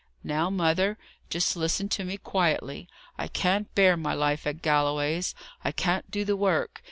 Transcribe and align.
"Now, 0.23 0.49
mother, 0.49 0.97
just 1.29 1.55
listen 1.55 1.87
to 1.89 2.03
me 2.03 2.17
quietly. 2.17 2.87
I 3.19 3.27
can't 3.27 3.71
bear 3.75 3.95
my 3.95 4.15
life 4.15 4.47
at 4.47 4.63
Galloway's. 4.63 5.35
I 5.63 5.71
can't 5.71 6.09
do 6.09 6.25
the 6.25 6.35
work. 6.35 6.79